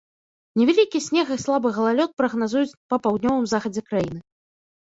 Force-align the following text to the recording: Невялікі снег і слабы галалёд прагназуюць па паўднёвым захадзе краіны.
Невялікі 0.59 1.01
снег 1.07 1.27
і 1.35 1.37
слабы 1.43 1.71
галалёд 1.77 2.17
прагназуюць 2.21 2.75
па 2.95 2.99
паўднёвым 3.05 3.45
захадзе 3.53 3.81
краіны. 3.93 4.19